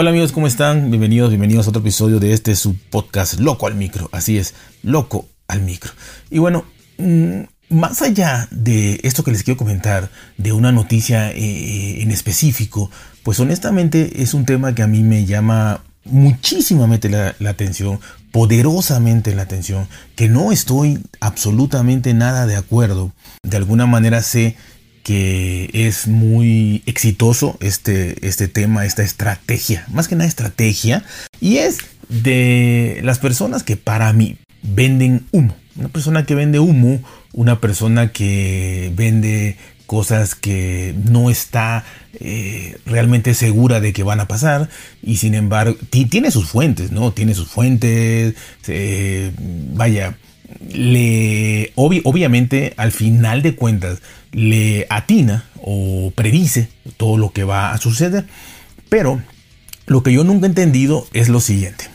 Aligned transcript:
Hola 0.00 0.10
amigos, 0.10 0.30
¿cómo 0.30 0.46
están? 0.46 0.90
Bienvenidos, 0.90 1.30
bienvenidos 1.30 1.66
a 1.66 1.70
otro 1.70 1.80
episodio 1.80 2.20
de 2.20 2.32
este 2.32 2.54
su 2.54 2.76
podcast 2.76 3.40
Loco 3.40 3.66
al 3.66 3.74
Micro. 3.74 4.08
Así 4.12 4.38
es, 4.38 4.54
Loco 4.84 5.26
al 5.48 5.62
Micro. 5.62 5.90
Y 6.30 6.38
bueno, 6.38 6.66
mm, 6.98 7.40
más 7.70 8.00
allá 8.02 8.46
de 8.52 9.00
esto 9.02 9.24
que 9.24 9.32
les 9.32 9.42
quiero 9.42 9.58
comentar, 9.58 10.08
de 10.36 10.52
una 10.52 10.70
noticia 10.70 11.32
eh, 11.32 12.00
en 12.00 12.12
específico, 12.12 12.92
pues 13.24 13.40
honestamente 13.40 14.22
es 14.22 14.34
un 14.34 14.44
tema 14.44 14.72
que 14.72 14.84
a 14.84 14.86
mí 14.86 15.02
me 15.02 15.24
llama 15.24 15.82
muchísimamente 16.04 17.08
la, 17.08 17.34
la, 17.40 17.50
atención, 17.50 17.98
poderosamente 18.30 19.34
la 19.34 19.42
atención, 19.42 19.88
que 20.14 20.28
no 20.28 20.52
estoy 20.52 21.00
absolutamente 21.18 22.14
nada 22.14 22.46
de 22.46 22.54
acuerdo. 22.54 23.10
De 23.42 23.56
alguna 23.56 23.86
manera 23.86 24.22
sé 24.22 24.54
que 25.08 25.70
es 25.72 26.06
muy 26.06 26.82
exitoso 26.84 27.56
este, 27.60 28.26
este 28.28 28.46
tema, 28.46 28.84
esta 28.84 29.02
estrategia, 29.02 29.86
más 29.90 30.06
que 30.06 30.16
nada 30.16 30.28
estrategia, 30.28 31.02
y 31.40 31.56
es 31.56 31.78
de 32.10 33.00
las 33.02 33.18
personas 33.18 33.62
que 33.62 33.78
para 33.78 34.12
mí 34.12 34.36
venden 34.62 35.24
humo. 35.32 35.56
Una 35.76 35.88
persona 35.88 36.26
que 36.26 36.34
vende 36.34 36.58
humo, 36.58 37.00
una 37.32 37.58
persona 37.58 38.12
que 38.12 38.92
vende 38.96 39.56
cosas 39.86 40.34
que 40.34 40.94
no 41.06 41.30
está 41.30 41.86
eh, 42.20 42.76
realmente 42.84 43.32
segura 43.32 43.80
de 43.80 43.94
que 43.94 44.02
van 44.02 44.20
a 44.20 44.28
pasar 44.28 44.68
y 45.02 45.16
sin 45.16 45.32
embargo 45.32 45.78
tiene 45.88 46.30
sus 46.30 46.50
fuentes, 46.50 46.92
¿no? 46.92 47.12
Tiene 47.12 47.32
sus 47.32 47.48
fuentes, 47.48 48.34
eh, 48.66 49.32
vaya, 49.72 50.18
le 50.70 51.72
obviamente 51.76 52.74
al 52.76 52.92
final 52.92 53.40
de 53.40 53.54
cuentas 53.54 54.02
le 54.32 54.86
atina 54.90 55.44
o 55.62 56.12
predice 56.14 56.68
todo 56.96 57.16
lo 57.16 57.32
que 57.32 57.44
va 57.44 57.72
a 57.72 57.78
suceder. 57.78 58.26
Pero 58.88 59.20
lo 59.86 60.02
que 60.02 60.12
yo 60.12 60.24
nunca 60.24 60.46
he 60.46 60.50
entendido 60.50 61.06
es 61.12 61.28
lo 61.28 61.40
siguiente. 61.40 61.86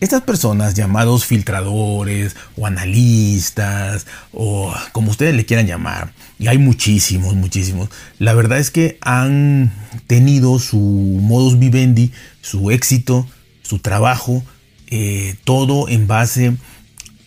Estas 0.00 0.22
personas 0.22 0.74
llamados 0.74 1.26
filtradores 1.26 2.34
o 2.56 2.66
analistas 2.66 4.06
o 4.32 4.72
como 4.92 5.10
ustedes 5.10 5.34
le 5.34 5.44
quieran 5.44 5.66
llamar, 5.66 6.14
y 6.38 6.48
hay 6.48 6.56
muchísimos, 6.56 7.34
muchísimos, 7.34 7.90
la 8.18 8.32
verdad 8.32 8.58
es 8.58 8.70
que 8.70 8.96
han 9.02 9.70
tenido 10.06 10.58
su 10.58 10.78
modus 10.78 11.58
vivendi, 11.58 12.12
su 12.40 12.70
éxito, 12.70 13.26
su 13.62 13.78
trabajo, 13.78 14.42
eh, 14.86 15.36
todo 15.44 15.86
en 15.86 16.06
base 16.06 16.56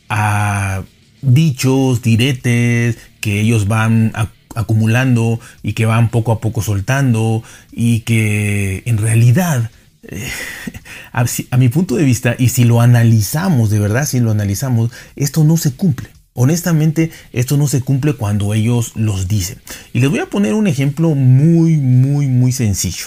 a 0.09 0.81
dichos, 1.21 2.01
diretes 2.01 2.97
que 3.21 3.39
ellos 3.39 3.67
van 3.67 4.11
a 4.15 4.29
acumulando 4.55 5.39
y 5.61 5.73
que 5.73 5.85
van 5.85 6.09
poco 6.09 6.31
a 6.31 6.39
poco 6.39 6.61
soltando 6.61 7.43
y 7.71 8.01
que 8.01 8.83
en 8.85 8.97
realidad 8.97 9.71
eh, 10.03 10.29
a, 11.11 11.57
mi 11.57 11.69
punto 11.69 11.95
de 11.95 12.03
vista 12.03 12.35
y 12.37 12.49
si 12.49 12.63
lo 12.63 12.81
analizamos 12.81 13.69
de 13.69 13.79
verdad 13.79 14.05
si 14.05 14.19
lo 14.19 14.31
analizamos 14.31 14.91
esto 15.15 15.43
no 15.43 15.57
se 15.57 15.73
cumple. 15.73 16.09
Honestamente 16.35 17.11
esto 17.31 17.57
no 17.57 17.67
se 17.67 17.81
cumple 17.81 18.13
cuando 18.13 18.53
ellos 18.53 18.93
los 18.95 19.27
dicen. 19.27 19.59
Y 19.93 19.99
les 19.99 20.09
voy 20.09 20.19
a 20.19 20.25
poner 20.25 20.53
un 20.53 20.67
ejemplo 20.67 21.09
muy 21.15 21.77
muy 21.77 22.27
muy 22.27 22.51
sencillo. 22.51 23.05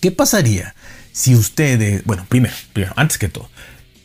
Qué 0.00 0.10
pasaría 0.10 0.74
si 1.12 1.34
ustedes 1.34 2.04
bueno 2.04 2.24
primero 2.28 2.54
primero 2.72 2.94
antes 2.96 3.18
que 3.18 3.28
todo 3.28 3.50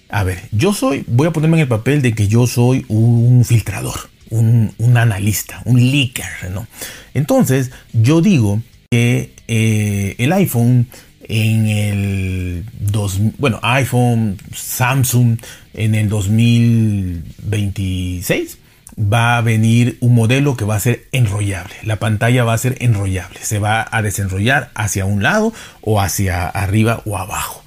a 0.09 0.23
ver 0.23 0.49
yo 0.51 0.73
soy 0.73 1.03
voy 1.07 1.27
a 1.27 1.31
ponerme 1.31 1.57
en 1.57 1.61
el 1.61 1.67
papel 1.67 2.01
de 2.01 2.13
que 2.13 2.27
yo 2.27 2.47
soy 2.47 2.85
un 2.89 3.45
filtrador 3.45 4.09
un, 4.29 4.73
analista, 4.95 5.61
un 5.65 5.79
leaker, 5.79 6.51
¿no? 6.51 6.67
Entonces, 7.13 7.71
yo 7.93 8.21
digo 8.21 8.61
que 8.89 9.33
eh, 9.47 10.15
el 10.17 10.33
iPhone 10.33 10.87
en 11.27 11.67
el 11.67 12.65
dos, 12.79 13.19
bueno, 13.37 13.59
iPhone, 13.61 14.37
Samsung 14.53 15.37
en 15.73 15.95
el 15.95 16.09
2026 16.09 18.57
va 18.99 19.37
a 19.37 19.41
venir 19.41 19.97
un 20.01 20.15
modelo 20.15 20.57
que 20.57 20.65
va 20.65 20.75
a 20.75 20.79
ser 20.79 21.07
enrollable. 21.11 21.75
La 21.83 21.97
pantalla 21.97 22.43
va 22.43 22.53
a 22.53 22.57
ser 22.57 22.77
enrollable. 22.79 23.39
Se 23.43 23.59
va 23.59 23.87
a 23.89 24.01
desenrollar 24.01 24.71
hacia 24.73 25.05
un 25.05 25.21
lado 25.21 25.53
o 25.81 26.01
hacia 26.01 26.47
arriba 26.47 27.03
o 27.05 27.17
abajo. 27.17 27.63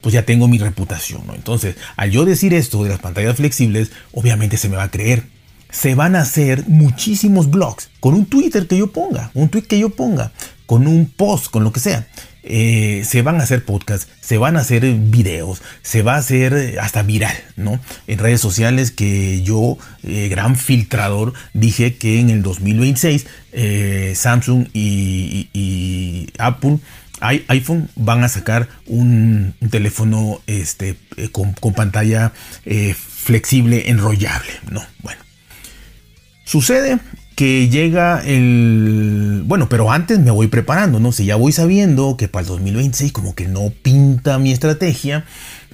Pues 0.00 0.14
ya 0.14 0.24
tengo 0.24 0.48
mi 0.48 0.58
reputación, 0.58 1.26
¿no? 1.26 1.34
Entonces, 1.34 1.76
al 1.96 2.10
yo 2.10 2.24
decir 2.24 2.54
esto 2.54 2.82
de 2.82 2.88
las 2.88 3.00
pantallas 3.00 3.36
flexibles, 3.36 3.92
obviamente 4.12 4.56
se 4.56 4.68
me 4.68 4.76
va 4.76 4.84
a 4.84 4.90
creer 4.90 5.24
se 5.70 5.94
van 5.94 6.16
a 6.16 6.22
hacer 6.22 6.64
muchísimos 6.68 7.50
blogs 7.50 7.90
con 8.00 8.14
un 8.14 8.26
Twitter 8.26 8.66
que 8.66 8.78
yo 8.78 8.92
ponga, 8.92 9.30
un 9.34 9.48
tweet 9.48 9.62
que 9.62 9.78
yo 9.78 9.90
ponga, 9.90 10.32
con 10.66 10.86
un 10.86 11.06
post, 11.06 11.50
con 11.50 11.64
lo 11.64 11.72
que 11.72 11.80
sea. 11.80 12.06
Eh, 12.42 13.02
se 13.04 13.20
van 13.20 13.38
a 13.38 13.42
hacer 13.42 13.64
podcasts, 13.64 14.08
se 14.20 14.38
van 14.38 14.56
a 14.56 14.60
hacer 14.60 14.82
videos, 14.94 15.60
se 15.82 16.02
va 16.02 16.14
a 16.14 16.18
hacer 16.18 16.78
hasta 16.80 17.02
viral, 17.02 17.36
¿no? 17.56 17.78
En 18.06 18.18
redes 18.18 18.40
sociales 18.40 18.90
que 18.90 19.42
yo, 19.42 19.76
eh, 20.04 20.28
gran 20.28 20.56
filtrador, 20.56 21.34
dije 21.52 21.96
que 21.96 22.18
en 22.18 22.30
el 22.30 22.42
2026 22.42 23.26
eh, 23.52 24.14
Samsung 24.16 24.68
y, 24.72 26.28
Apple 26.38 26.78
iPhone 27.20 27.90
van 27.96 28.24
a 28.24 28.28
sacar 28.30 28.68
un, 28.86 29.54
teléfono 29.70 30.40
este, 30.46 30.96
con, 31.32 31.52
con, 31.52 31.74
pantalla 31.74 32.32
flexible 32.94 33.90
enrollable, 33.90 34.52
¿no? 34.70 34.82
Bueno, 35.02 35.20
Sucede 36.50 36.98
que 37.36 37.68
llega 37.68 38.20
el... 38.26 39.44
Bueno, 39.46 39.68
pero 39.68 39.92
antes 39.92 40.18
me 40.18 40.32
voy 40.32 40.48
preparando, 40.48 40.98
¿no? 40.98 41.12
Si 41.12 41.24
ya 41.24 41.36
voy 41.36 41.52
sabiendo 41.52 42.16
que 42.16 42.26
para 42.26 42.40
el 42.42 42.48
2026 42.48 43.12
como 43.12 43.36
que 43.36 43.46
no 43.46 43.72
pinta 43.84 44.36
mi 44.40 44.50
estrategia, 44.50 45.24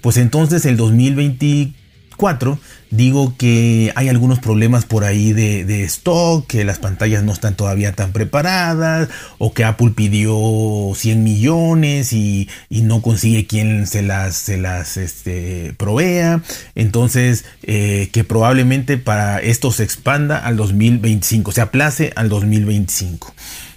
pues 0.02 0.18
entonces 0.18 0.66
el 0.66 0.76
2024 0.76 1.85
4, 2.16 2.58
digo 2.90 3.34
que 3.36 3.92
hay 3.94 4.08
algunos 4.08 4.38
problemas 4.38 4.84
por 4.84 5.04
ahí 5.04 5.32
de, 5.32 5.84
stock, 5.84 6.46
que 6.46 6.64
las 6.64 6.78
pantallas 6.78 7.22
no 7.22 7.32
están 7.32 7.54
todavía 7.54 7.92
tan 7.92 8.12
preparadas, 8.12 9.08
o 9.38 9.52
que 9.52 9.64
Apple 9.64 9.92
pidió 9.94 10.92
100 10.94 11.22
millones 11.22 12.12
y, 12.12 12.48
no 12.70 13.02
consigue 13.02 13.46
quien 13.46 13.86
se 13.86 14.02
las, 14.02 14.36
se 14.36 14.58
las 14.58 14.96
este, 14.96 15.74
provea. 15.76 16.42
Entonces, 16.74 17.44
eh, 17.62 18.10
que 18.12 18.24
probablemente 18.24 18.96
para 18.96 19.40
esto 19.40 19.72
se 19.72 19.82
expanda 19.82 20.38
al 20.38 20.56
2025, 20.56 21.52
se 21.52 21.60
aplace 21.60 22.12
al 22.16 22.28
2025. 22.28 23.34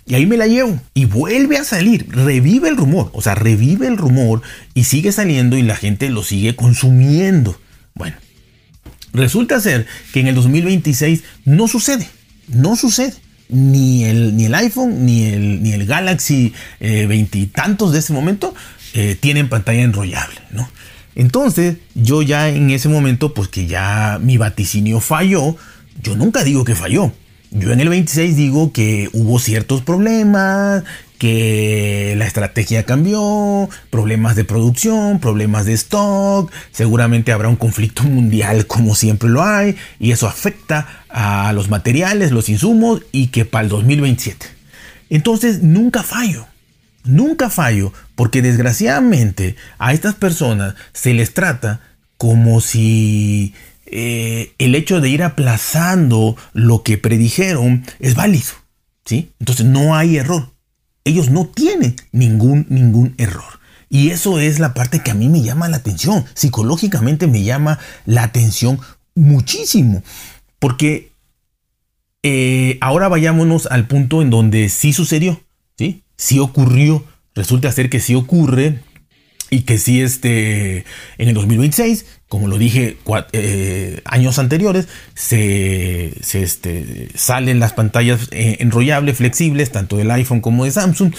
Y 0.09 0.16
ahí 0.16 0.25
me 0.25 0.38
la 0.38 0.47
llevo 0.47 0.79
y 0.95 1.06
vuelve 1.06 1.57
a 1.57 1.63
salir, 1.63 2.07
revive 2.09 2.67
el 2.67 2.77
rumor, 2.77 3.11
o 3.13 3.21
sea, 3.21 3.35
revive 3.35 3.85
el 3.85 3.95
rumor 3.95 4.41
y 4.73 4.85
sigue 4.85 5.11
saliendo 5.11 5.56
y 5.56 5.61
la 5.61 5.75
gente 5.75 6.09
lo 6.09 6.23
sigue 6.23 6.56
consumiendo. 6.56 7.59
Bueno, 7.94 8.16
Resulta 9.13 9.59
ser 9.59 9.87
que 10.13 10.19
en 10.19 10.27
el 10.27 10.35
2026 10.35 11.23
no 11.45 11.67
sucede, 11.67 12.09
no 12.47 12.75
sucede. 12.75 13.13
Ni 13.49 14.03
el, 14.05 14.37
ni 14.37 14.45
el 14.45 14.53
iPhone, 14.53 15.05
ni 15.05 15.25
el, 15.25 15.63
ni 15.63 15.71
el 15.71 15.87
Galaxy 15.87 16.53
eh, 16.79 17.07
veintitantos 17.07 17.91
de 17.91 17.99
ese 17.99 18.13
momento 18.13 18.53
eh, 18.93 19.17
tienen 19.19 19.49
pantalla 19.49 19.81
enrollable, 19.81 20.39
¿no? 20.51 20.69
Entonces, 21.15 21.77
yo 21.95 22.21
ya 22.21 22.49
en 22.49 22.69
ese 22.69 22.89
momento, 22.89 23.33
pues 23.33 23.49
que 23.49 23.65
ya 23.65 24.19
mi 24.21 24.37
vaticinio 24.37 24.99
falló, 24.99 25.57
yo 26.01 26.15
nunca 26.15 26.43
digo 26.43 26.63
que 26.63 26.75
falló. 26.75 27.11
Yo 27.51 27.71
en 27.71 27.79
el 27.79 27.89
26 27.89 28.35
digo 28.35 28.71
que 28.71 29.09
hubo 29.11 29.39
ciertos 29.39 29.81
problemas, 29.81 30.83
que 31.19 32.16
la 32.18 32.25
estrategia 32.25 32.85
cambió, 32.85 33.69
problemas 33.91 34.35
de 34.35 34.46
producción, 34.46 35.19
problemas 35.19 35.66
de 35.66 35.74
stock, 35.74 36.52
seguramente 36.72 37.34
habrá 37.34 37.50
un 37.50 37.57
conflicto 37.57 38.03
mundial 38.03 38.66
como 38.66 38.96
siempre 38.96 39.30
lo 39.30 39.44
hay 39.44 39.75
y 40.00 40.12
eso 40.12 40.28
afecta 40.28 41.03
a 41.09 41.52
los 41.53 41.69
materiales, 41.69 42.31
los 42.31 42.50
insumos 42.50 43.02
y 43.12 43.28
que 43.28 43.46
para 43.46 43.63
el 43.66 43.69
2027. 43.69 44.47
Entonces 45.09 45.62
nunca 45.62 46.03
fallo, 46.03 46.47
nunca 47.03 47.50
fallo 47.50 47.91
porque 48.16 48.42
desgraciadamente 48.42 49.57
a 49.77 49.94
estas 49.94 50.15
personas 50.15 50.75
se 50.94 51.13
les 51.13 51.33
trata 51.33 51.81
como 52.18 52.62
si 52.62 53.54
eh, 53.86 54.54
el 54.57 54.74
hecho 54.74 55.01
de 55.01 55.10
ir 55.10 55.24
aplazando 55.24 56.38
lo 56.54 56.81
que 56.83 56.98
predijeron 56.98 57.83
es 58.00 58.15
válido. 58.15 58.54
¿sí? 59.04 59.31
Entonces 59.39 59.65
no 59.65 59.95
hay 59.95 60.15
error 60.15 60.58
ellos 61.04 61.30
no 61.30 61.48
tienen 61.48 61.96
ningún, 62.12 62.66
ningún 62.69 63.16
error. 63.18 63.60
Y 63.90 64.12
eso 64.12 64.40
es 64.40 64.60
la 64.60 64.74
parte 64.74 65.00
que 65.00 65.12
a 65.12 65.16
mí 65.16 65.30
me 65.30 65.42
llama 65.42 65.68
la 65.68 65.78
atención. 65.78 66.25
Psicológicamente 66.36 67.28
me 67.28 67.44
llama 67.44 67.80
la 68.06 68.24
atención 68.24 68.80
muchísimo. 69.16 70.04
Porque 70.60 71.12
eh, 72.22 72.78
ahora 72.81 73.07
vayámonos 73.07 73.66
al 73.66 73.88
punto 73.88 74.22
en 74.22 74.30
donde 74.30 74.69
sí 74.69 74.94
sucedió. 74.94 75.42
Sí, 75.78 76.04
sí 76.18 76.38
ocurrió. 76.40 77.04
Resulta 77.34 77.72
ser 77.72 77.90
que 77.90 78.00
sí 78.00 78.13
ocurre 78.13 78.80
y 79.50 79.62
que 79.62 79.78
sí 79.78 80.01
este, 80.01 80.86
en 81.18 81.28
el 81.28 81.34
2026, 81.34 82.06
como 82.28 82.48
lo 82.48 82.57
dije 82.57 82.98
eh, 83.34 84.01
años 84.06 84.38
anteriores, 84.38 84.88
se, 85.16 86.13
este, 86.34 87.10
salen 87.16 87.60
las 87.60 87.74
pantallas 87.74 88.28
eh, 88.31 88.57
enrollables, 88.60 89.18
flexibles, 89.18 89.72
tanto 89.72 89.98
del 89.98 90.12
iPhone 90.12 90.42
como 90.42 90.66
de 90.66 90.72
Samsung, 90.72 91.13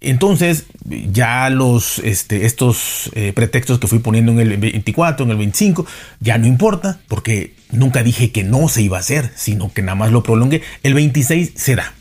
Entonces, 0.00 0.66
ya 1.12 1.48
los, 1.50 2.00
este, 2.00 2.46
estos 2.46 3.10
eh, 3.14 3.32
pretextos 3.32 3.78
que 3.78 3.86
fui 3.86 4.00
poniendo 4.00 4.32
en 4.32 4.40
el 4.40 4.56
24, 4.56 5.24
en 5.24 5.30
el 5.30 5.38
25, 5.38 5.86
ya 6.20 6.36
no 6.36 6.46
importa, 6.46 6.98
porque 7.06 7.54
nunca 7.70 8.02
dije 8.02 8.32
que 8.32 8.42
no 8.42 8.68
se 8.68 8.82
iba 8.82 8.96
a 8.96 9.00
hacer, 9.00 9.30
sino 9.36 9.72
que 9.72 9.82
nada 9.82 9.94
más 9.94 10.10
lo 10.10 10.24
prolongué. 10.24 10.62
El 10.82 10.94
26 10.94 11.52
será. 11.54 11.94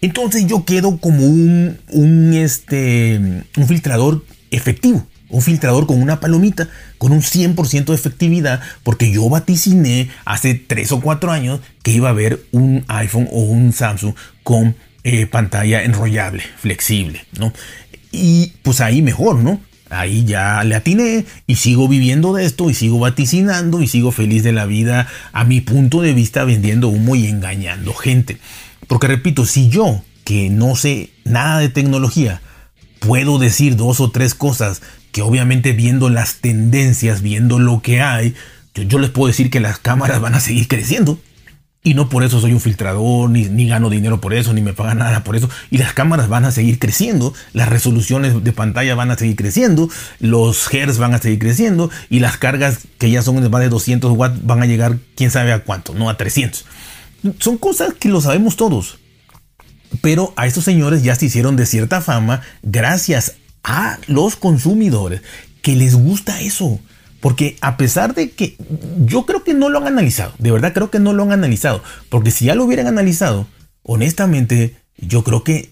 Entonces 0.00 0.46
yo 0.46 0.64
quedo 0.64 0.98
como 0.98 1.26
un, 1.26 1.78
un, 1.88 2.34
este, 2.34 3.16
un 3.56 3.66
filtrador 3.66 4.24
efectivo 4.50 5.06
un 5.34 5.42
filtrador 5.42 5.86
con 5.86 6.00
una 6.00 6.20
palomita 6.20 6.68
con 6.96 7.12
un 7.12 7.20
100% 7.20 7.86
de 7.86 7.94
efectividad 7.94 8.60
porque 8.84 9.10
yo 9.10 9.28
vaticiné 9.28 10.08
hace 10.24 10.54
3 10.54 10.92
o 10.92 11.00
4 11.00 11.32
años 11.32 11.60
que 11.82 11.90
iba 11.90 12.08
a 12.08 12.12
haber 12.12 12.44
un 12.52 12.84
iPhone 12.86 13.28
o 13.32 13.40
un 13.40 13.72
Samsung 13.72 14.14
con 14.44 14.76
eh, 15.02 15.26
pantalla 15.26 15.82
enrollable, 15.82 16.42
flexible, 16.56 17.24
¿no? 17.38 17.52
Y 18.12 18.52
pues 18.62 18.80
ahí 18.80 19.02
mejor, 19.02 19.36
¿no? 19.36 19.60
Ahí 19.90 20.24
ya 20.24 20.62
le 20.64 20.76
atiné 20.76 21.26
y 21.46 21.56
sigo 21.56 21.88
viviendo 21.88 22.32
de 22.32 22.46
esto 22.46 22.70
y 22.70 22.74
sigo 22.74 23.00
vaticinando 23.00 23.82
y 23.82 23.88
sigo 23.88 24.12
feliz 24.12 24.44
de 24.44 24.52
la 24.52 24.66
vida 24.66 25.08
a 25.32 25.44
mi 25.44 25.60
punto 25.60 26.00
de 26.00 26.14
vista 26.14 26.44
vendiendo 26.44 26.88
humo 26.88 27.16
y 27.16 27.26
engañando 27.26 27.92
gente. 27.92 28.38
Porque 28.86 29.08
repito, 29.08 29.44
si 29.46 29.68
yo 29.68 30.02
que 30.24 30.48
no 30.48 30.76
sé 30.76 31.10
nada 31.24 31.58
de 31.58 31.68
tecnología 31.68 32.40
puedo 33.00 33.38
decir 33.38 33.76
dos 33.76 34.00
o 34.00 34.10
tres 34.10 34.34
cosas 34.34 34.80
que 35.14 35.22
obviamente 35.22 35.70
viendo 35.70 36.10
las 36.10 36.40
tendencias, 36.40 37.22
viendo 37.22 37.60
lo 37.60 37.80
que 37.82 38.00
hay, 38.02 38.34
yo, 38.74 38.98
les 38.98 39.10
puedo 39.10 39.28
decir 39.28 39.48
que 39.48 39.60
las 39.60 39.78
cámaras 39.78 40.20
van 40.20 40.34
a 40.34 40.40
seguir 40.40 40.66
creciendo. 40.66 41.20
Y 41.84 41.94
no 41.94 42.08
por 42.08 42.24
eso 42.24 42.40
soy 42.40 42.52
un 42.52 42.60
filtrador, 42.60 43.30
ni, 43.30 43.44
ni, 43.44 43.68
gano 43.68 43.90
dinero 43.90 44.20
por 44.20 44.34
eso, 44.34 44.52
ni 44.52 44.60
me 44.60 44.72
pagan 44.72 44.98
nada 44.98 45.22
por 45.22 45.36
eso. 45.36 45.48
Y 45.70 45.78
las 45.78 45.92
cámaras 45.92 46.28
van 46.28 46.44
a 46.44 46.50
seguir 46.50 46.80
creciendo, 46.80 47.32
las 47.52 47.68
resoluciones 47.68 48.42
de 48.42 48.52
pantalla 48.52 48.96
van 48.96 49.12
a 49.12 49.16
seguir 49.16 49.36
creciendo, 49.36 49.88
los 50.18 50.74
hertz 50.74 50.98
van 50.98 51.14
a 51.14 51.18
seguir 51.18 51.38
creciendo 51.38 51.92
y 52.10 52.18
las 52.18 52.36
cargas 52.36 52.80
que 52.98 53.08
ya 53.08 53.22
son 53.22 53.40
de 53.40 53.48
más 53.48 53.60
de 53.60 53.68
200 53.68 54.10
watts 54.16 54.44
van 54.44 54.62
a 54.62 54.66
llegar 54.66 54.98
quién 55.14 55.30
sabe 55.30 55.52
a 55.52 55.62
cuánto, 55.62 55.94
no 55.94 56.10
a 56.10 56.16
300. 56.16 56.64
Son 57.38 57.56
cosas 57.56 57.94
que 57.94 58.08
lo 58.08 58.20
sabemos 58.20 58.56
todos. 58.56 58.98
Pero 60.00 60.34
a 60.34 60.48
estos 60.48 60.64
señores 60.64 61.04
ya 61.04 61.14
se 61.14 61.26
hicieron 61.26 61.54
de 61.54 61.66
cierta 61.66 62.00
fama 62.00 62.40
gracias 62.64 63.34
a 63.64 63.98
los 64.06 64.36
consumidores 64.36 65.22
que 65.62 65.74
les 65.74 65.96
gusta 65.96 66.40
eso. 66.40 66.78
Porque 67.20 67.56
a 67.62 67.78
pesar 67.78 68.14
de 68.14 68.30
que 68.30 68.58
yo 69.06 69.24
creo 69.24 69.42
que 69.42 69.54
no 69.54 69.70
lo 69.70 69.78
han 69.78 69.86
analizado, 69.86 70.34
de 70.38 70.50
verdad 70.50 70.74
creo 70.74 70.90
que 70.90 70.98
no 70.98 71.14
lo 71.14 71.22
han 71.22 71.32
analizado, 71.32 71.82
porque 72.10 72.30
si 72.30 72.44
ya 72.44 72.54
lo 72.54 72.64
hubieran 72.64 72.86
analizado, 72.86 73.46
honestamente, 73.82 74.76
yo 74.98 75.24
creo 75.24 75.42
que 75.42 75.70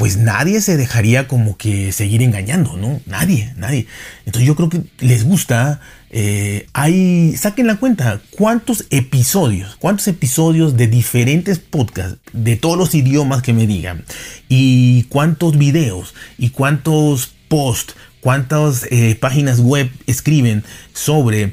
pues 0.00 0.16
nadie 0.16 0.62
se 0.62 0.78
dejaría 0.78 1.28
como 1.28 1.58
que 1.58 1.92
seguir 1.92 2.22
engañando, 2.22 2.74
¿no? 2.78 3.02
Nadie, 3.04 3.52
nadie. 3.58 3.86
Entonces 4.24 4.46
yo 4.46 4.56
creo 4.56 4.70
que 4.70 4.80
les 5.00 5.24
gusta. 5.24 5.82
Eh, 6.08 6.68
hay, 6.72 7.36
saquen 7.36 7.66
la 7.66 7.76
cuenta, 7.76 8.22
cuántos 8.30 8.86
episodios, 8.88 9.76
cuántos 9.76 10.08
episodios 10.08 10.78
de 10.78 10.86
diferentes 10.86 11.58
podcasts, 11.58 12.16
de 12.32 12.56
todos 12.56 12.78
los 12.78 12.94
idiomas 12.94 13.42
que 13.42 13.52
me 13.52 13.66
digan, 13.66 14.06
y 14.48 15.02
cuántos 15.10 15.58
videos, 15.58 16.14
y 16.38 16.48
cuántos 16.48 17.34
posts, 17.48 17.94
cuántas 18.22 18.86
eh, 18.90 19.18
páginas 19.20 19.60
web 19.60 19.90
escriben 20.06 20.64
sobre 20.94 21.52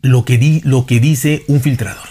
lo 0.00 0.24
que, 0.24 0.38
di, 0.38 0.62
lo 0.64 0.86
que 0.86 0.98
dice 0.98 1.44
un 1.46 1.60
filtrador. 1.60 2.08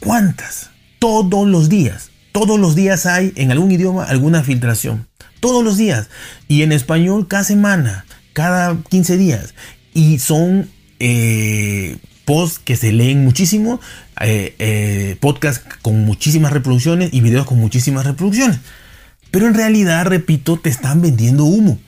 ¿Cuántas? 0.00 0.68
Todos 0.98 1.48
los 1.48 1.70
días. 1.70 2.11
Todos 2.32 2.58
los 2.58 2.74
días 2.74 3.04
hay 3.04 3.32
en 3.36 3.52
algún 3.52 3.70
idioma 3.70 4.04
alguna 4.04 4.42
filtración. 4.42 5.06
Todos 5.40 5.62
los 5.62 5.76
días. 5.76 6.08
Y 6.48 6.62
en 6.62 6.72
español 6.72 7.28
cada 7.28 7.44
semana, 7.44 8.06
cada 8.32 8.78
15 8.88 9.18
días. 9.18 9.54
Y 9.92 10.18
son 10.18 10.70
eh, 10.98 11.98
posts 12.24 12.58
que 12.58 12.76
se 12.76 12.90
leen 12.92 13.22
muchísimo, 13.22 13.80
eh, 14.20 14.54
eh, 14.58 15.16
podcasts 15.20 15.62
con 15.82 16.04
muchísimas 16.04 16.52
reproducciones 16.52 17.12
y 17.12 17.20
videos 17.20 17.46
con 17.46 17.58
muchísimas 17.58 18.06
reproducciones. 18.06 18.60
Pero 19.30 19.46
en 19.46 19.54
realidad, 19.54 20.06
repito, 20.06 20.58
te 20.58 20.70
están 20.70 21.02
vendiendo 21.02 21.44
humo. 21.44 21.78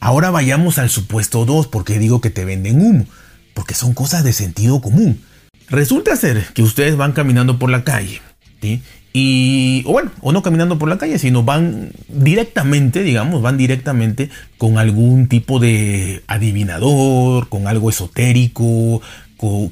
Ahora 0.00 0.30
vayamos 0.30 0.78
al 0.78 0.90
supuesto 0.90 1.46
2, 1.46 1.66
porque 1.68 1.98
digo 1.98 2.20
que 2.20 2.30
te 2.30 2.44
venden 2.44 2.80
humo. 2.80 3.06
Porque 3.54 3.74
son 3.74 3.94
cosas 3.94 4.22
de 4.22 4.34
sentido 4.34 4.82
común. 4.82 5.22
Resulta 5.70 6.14
ser 6.16 6.46
que 6.52 6.62
ustedes 6.62 6.96
van 6.96 7.12
caminando 7.12 7.58
por 7.58 7.70
la 7.70 7.84
calle 7.84 8.20
¿sí? 8.60 8.82
Y, 9.12 9.82
o 9.86 9.92
bueno, 9.92 10.10
o 10.20 10.32
no 10.32 10.42
caminando 10.42 10.78
por 10.78 10.88
la 10.88 10.98
calle, 10.98 11.18
sino 11.18 11.42
van 11.42 11.92
directamente, 12.08 13.02
digamos, 13.02 13.42
van 13.42 13.56
directamente 13.56 14.30
con 14.58 14.78
algún 14.78 15.28
tipo 15.28 15.58
de 15.58 16.22
adivinador, 16.26 17.48
con 17.48 17.66
algo 17.66 17.90
esotérico, 17.90 19.00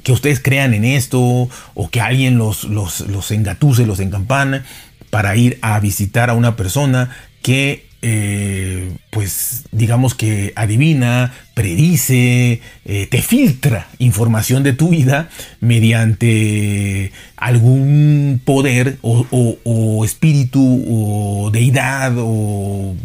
que 0.03 0.11
ustedes 0.11 0.39
crean 0.39 0.73
en 0.73 0.85
esto, 0.85 1.49
o 1.73 1.89
que 1.89 2.01
alguien 2.01 2.37
los, 2.37 2.63
los, 2.65 3.01
los 3.01 3.31
engatuse, 3.31 3.85
los 3.85 3.99
encampana, 3.99 4.65
para 5.09 5.35
ir 5.35 5.59
a 5.61 5.79
visitar 5.79 6.29
a 6.29 6.33
una 6.33 6.55
persona 6.55 7.11
que 7.41 7.86
eh, 8.03 8.95
pues 9.09 9.63
digamos 9.71 10.13
que 10.13 10.53
adivina, 10.55 11.33
predice, 11.55 12.61
eh, 12.85 13.07
te 13.09 13.21
filtra 13.23 13.87
información 13.97 14.61
de 14.61 14.73
tu 14.73 14.89
vida 14.89 15.29
mediante 15.61 17.11
algún 17.35 18.39
poder 18.45 18.97
o, 19.01 20.05
espíritu 20.05 20.85
o 20.87 21.49
deidad 21.49 22.13
o 22.17 22.95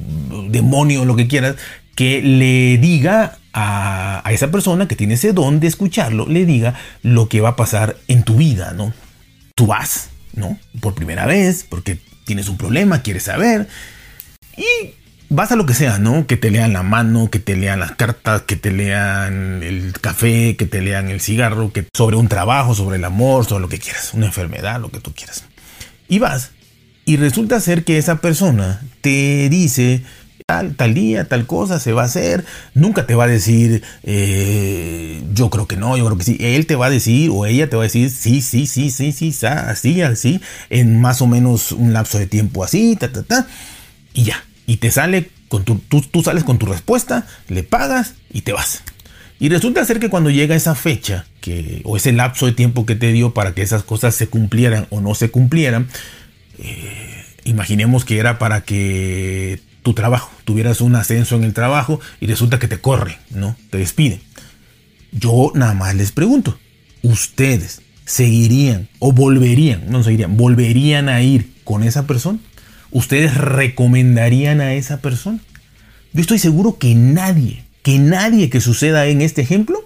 demonio, 0.51 1.07
lo 1.07 1.17
que 1.17 1.27
quieras, 1.27 1.57
que 1.95 2.21
le 2.21 2.77
diga 2.77 3.39
a, 3.55 4.27
a, 4.29 4.33
esa 4.33 4.51
persona 4.51 4.89
que 4.89 4.97
tiene 4.97 5.15
ese 5.15 5.33
don 5.33 5.59
de 5.59 5.69
escucharlo, 5.69 6.27
le 6.27 6.45
diga 6.45 6.75
lo 7.03 7.29
que 7.29 7.41
va 7.41 7.51
a 7.51 7.57
pasar 7.57 7.97
en 8.09 8.25
tu 8.25 8.37
vida, 8.37 8.75
¿no? 8.77 8.93
Tú 9.55 9.67
vas, 9.67 10.11
¿no? 10.35 10.59
Por 10.81 10.95
primera 10.95 11.25
vez, 11.25 11.65
porque 11.67 11.99
tienes 12.25 12.49
un 12.49 12.59
problema, 12.59 13.03
quieres 13.03 13.25
saber 13.25 13.69
y 14.57 14.95
vas 15.29 15.51
a 15.51 15.57
lo 15.57 15.67
que 15.67 15.75
sea, 15.75 15.99
¿no? 15.99 16.27
Que 16.27 16.37
te 16.37 16.51
lean 16.51 16.73
la 16.73 16.83
mano, 16.83 17.31
que 17.31 17.39
te 17.39 17.57
lean 17.57 17.81
las 17.81 17.93
cartas, 17.93 18.43
que 18.43 18.57
te 18.57 18.71
lean 18.71 19.63
el 19.63 19.95
café, 20.01 20.57
que 20.57 20.67
te 20.67 20.81
lean 20.81 21.09
el 21.09 21.21
cigarro, 21.21 21.73
que 21.73 21.87
sobre 21.95 22.17
un 22.17 22.29
trabajo, 22.29 22.75
sobre 22.75 22.97
el 22.97 23.05
amor, 23.05 23.47
sobre 23.47 23.63
lo 23.63 23.69
que 23.69 23.79
quieras, 23.79 24.13
una 24.15 24.27
enfermedad, 24.27 24.81
lo 24.81 24.91
que 24.91 25.01
tú 25.01 25.13
quieras. 25.13 25.45
Y 26.09 26.19
vas. 26.19 26.51
Y 27.05 27.17
resulta 27.17 27.61
ser 27.61 27.85
que 27.85 27.99
esa 27.99 28.21
persona 28.21 28.81
te 29.01 29.49
dice 29.49 30.03
tal, 30.47 30.77
tal 30.77 30.95
día, 30.95 31.27
tal 31.27 31.47
cosa 31.47 31.81
se 31.81 31.93
va 31.93 32.03
a 32.03 32.07
hacer. 32.07 32.45
Nunca 32.75 33.07
te 33.07 33.15
va 33.15 33.25
a 33.25 33.29
decir, 33.29 33.83
eh, 34.03 35.23
yo 35.33 35.51
creo 35.51 35.67
que 35.67 35.77
no, 35.77 35.97
yo 35.97 36.05
creo 36.05 36.19
que 36.19 36.25
sí. 36.25 36.37
Él 36.41 36.67
te 36.67 36.77
va 36.77 36.87
a 36.87 36.91
decir 36.91 37.31
o 37.33 37.47
ella 37.47 37.69
te 37.71 37.77
va 37.77 37.83
a 37.83 37.87
decir, 37.87 38.11
sí, 38.11 38.43
sí, 38.43 38.67
sí, 38.67 38.91
sí, 38.91 39.13
sí, 39.13 39.35
así, 39.47 40.03
así, 40.03 40.41
en 40.69 41.01
más 41.01 41.23
o 41.23 41.27
menos 41.27 41.73
un 41.73 41.93
lapso 41.93 42.19
de 42.19 42.27
tiempo 42.27 42.63
así, 42.63 42.97
ta, 42.97 43.11
ta, 43.11 43.23
ta 43.23 43.47
y 44.15 44.25
ya. 44.25 44.45
Y 44.67 44.77
te 44.77 44.91
sale 44.91 45.31
con 45.49 45.65
tu, 45.65 45.79
tú, 45.79 46.23
sales 46.23 46.45
con 46.45 46.59
tu 46.59 46.67
respuesta, 46.67 47.27
le 47.49 47.63
pagas 47.63 48.15
y 48.33 48.43
te 48.43 48.53
vas. 48.53 48.83
Y 49.39 49.49
resulta 49.49 49.85
ser 49.85 49.99
que 49.99 50.09
cuando 50.09 50.31
llega 50.31 50.55
esa 50.55 50.75
fecha, 50.75 51.27
que, 51.41 51.83
o 51.85 51.97
ese 51.97 52.13
lapso 52.13 52.47
de 52.47 52.53
tiempo 52.53 52.87
que 52.87 52.95
te 52.95 53.13
dio 53.13 53.35
para 53.35 53.55
que 53.55 53.63
esas 53.63 53.83
cosas 53.83 54.15
se 54.15 54.29
cumplieran 54.29 54.87
o 54.91 55.01
no 55.01 55.15
se 55.15 55.31
cumplieran, 55.31 55.89
eh, 56.59 57.25
imaginemos 57.45 58.05
que 58.05 58.19
era 58.19 58.39
para 58.39 58.63
que 58.63 59.61
tu 59.83 59.95
trabajo, 59.95 60.31
tuvieras 60.45 60.81
un 60.81 60.95
ascenso 60.95 61.37
en 61.37 61.45
el 61.45 61.55
trabajo 61.55 62.01
y 62.21 62.27
resulta 62.27 62.59
que 62.59 62.69
te 62.69 62.81
corren, 62.81 63.17
¿no? 63.31 63.57
Te 63.71 63.79
despiden. 63.79 64.21
Yo 65.11 65.53
nada 65.55 65.75
más 65.75 65.95
les 65.95 66.13
pregunto, 66.13 66.59
¿ustedes 67.03 67.83
seguirían 68.07 68.89
o 69.01 69.13
volverían, 69.13 69.91
no 69.91 70.03
seguirían, 70.03 70.37
volverían 70.37 71.09
a 71.09 71.21
ir 71.21 71.53
con 71.65 71.83
esa 71.83 72.07
persona? 72.07 72.39
¿Ustedes 72.93 73.37
recomendarían 73.37 74.61
a 74.61 74.75
esa 74.75 75.01
persona? 75.01 75.41
Yo 76.13 76.21
estoy 76.21 76.39
seguro 76.39 76.79
que 76.79 76.95
nadie, 76.95 77.65
que 77.83 77.99
nadie 77.99 78.51
que 78.51 78.61
suceda 78.61 79.07
en 79.07 79.23
este 79.23 79.43
ejemplo 79.43 79.81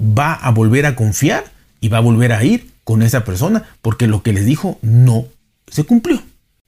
va 0.00 0.34
a 0.34 0.50
volver 0.50 0.86
a 0.86 0.96
confiar 0.96 1.44
y 1.80 1.88
va 1.88 1.98
a 1.98 2.02
volver 2.02 2.32
a 2.32 2.42
ir 2.42 2.72
con 2.82 3.02
esa 3.02 3.24
persona 3.24 3.64
porque 3.82 4.06
lo 4.06 4.22
que 4.22 4.32
les 4.32 4.46
dijo 4.46 4.78
no 4.82 5.26
se 5.68 5.84
cumplió. 5.84 6.20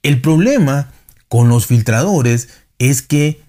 El 0.03 0.21
problema 0.21 0.91
con 1.27 1.49
los 1.49 1.65
filtradores 1.65 2.49
es 2.79 3.01
que 3.01 3.42